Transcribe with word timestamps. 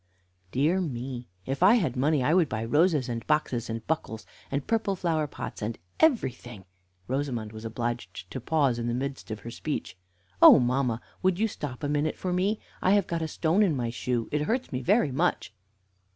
"Dear 0.51 0.81
me, 0.81 1.27
if 1.45 1.61
I 1.61 1.75
had 1.75 1.95
money 1.95 2.23
I 2.23 2.33
would 2.33 2.49
buy 2.49 2.65
roses, 2.65 3.07
and 3.07 3.23
boxes, 3.27 3.69
and 3.69 3.85
buckles, 3.85 4.25
and 4.49 4.65
purple 4.65 4.95
flower 4.95 5.27
pots, 5.27 5.61
and 5.61 5.77
everything." 5.99 6.65
Rosamond 7.07 7.51
was 7.53 7.65
obliged 7.65 8.31
to 8.31 8.41
pause 8.41 8.79
in 8.79 8.87
the 8.87 8.95
midst 8.95 9.29
of 9.29 9.41
her 9.41 9.51
speech. 9.51 9.95
"Oh, 10.41 10.57
mamma, 10.57 11.01
would 11.21 11.37
you 11.37 11.47
stop 11.47 11.83
a 11.83 11.87
minute 11.87 12.17
for 12.17 12.33
me? 12.33 12.59
I 12.81 12.93
have 12.93 13.05
got 13.05 13.21
a 13.21 13.27
stone 13.27 13.61
in 13.61 13.75
my 13.75 13.91
shoe; 13.91 14.27
it 14.31 14.41
hurts 14.41 14.71
me 14.71 14.81
very 14.81 15.11
much." 15.11 15.53